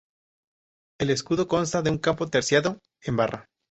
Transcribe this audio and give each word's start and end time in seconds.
El 0.99 1.11
escudo 1.11 1.47
consta 1.47 1.83
de 1.83 1.91
un 1.91 1.99
campo 1.99 2.25
terciado 2.27 2.79
en 3.03 3.17
barra. 3.17 3.45